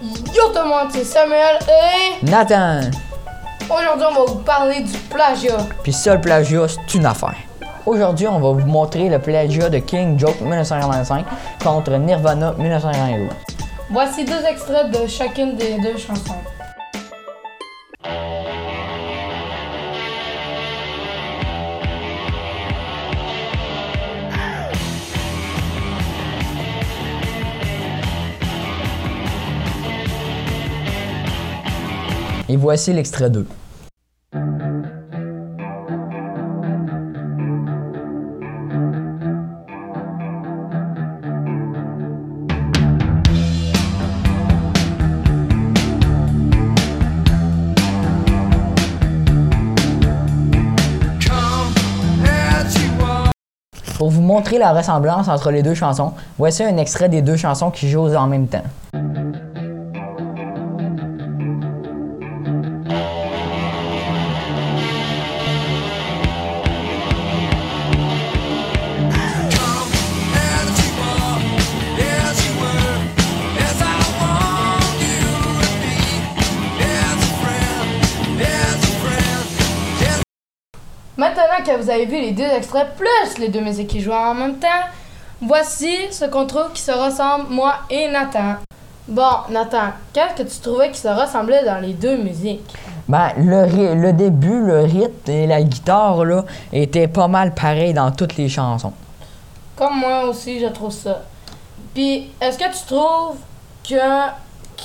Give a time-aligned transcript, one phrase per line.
[0.00, 2.82] Yo tout le monde, c'est Samuel et Nathan!
[3.64, 5.58] aujourd'hui on va vous parler du plagiat.
[5.82, 7.34] Puis ça, le plagiat, c'est une affaire.
[7.84, 11.24] Aujourd'hui, on va vous montrer le plagiat de King Joke 1945
[11.64, 13.28] contre Nirvana 1992.
[13.90, 16.36] Voici deux extraits de chacune des deux chansons.
[32.50, 33.46] Et voici l'extrait 2.
[53.98, 57.70] Pour vous montrer la ressemblance entre les deux chansons, voici un extrait des deux chansons
[57.70, 58.62] qui jouent en même temps.
[81.18, 84.34] Maintenant que vous avez vu les deux extraits plus les deux musiques qui jouent en
[84.34, 84.68] même temps,
[85.42, 88.54] voici ce qu'on trouve qui se ressemble, moi et Nathan.
[89.08, 92.72] Bon, Nathan, qu'est-ce que tu trouvais qui se ressemblait dans les deux musiques?
[93.08, 98.12] Ben, le, le début, le rythme et la guitare, là, étaient pas mal pareils dans
[98.12, 98.92] toutes les chansons.
[99.74, 101.22] Comme moi aussi, je trouve ça.
[101.94, 103.38] Puis, est-ce que tu trouves
[103.82, 103.96] que,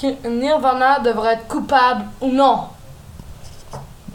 [0.01, 2.61] que Nirvana devrait être coupable ou non?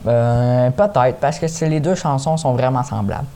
[0.08, 3.26] Ben, peut-être, parce que les deux chansons sont vraiment semblables.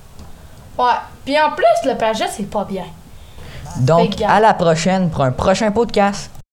[0.78, 0.84] Ouais.
[1.22, 2.84] Puis en plus, le plagiat, c'est pas bien.
[3.80, 6.30] Donc, à la prochaine pour un prochain podcast.